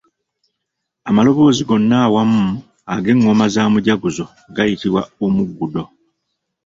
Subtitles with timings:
[1.09, 2.43] Amalaboozi gonna awamu
[2.93, 4.23] ag’engoma za mujaguzo
[4.55, 5.83] gayitibwa omugudo.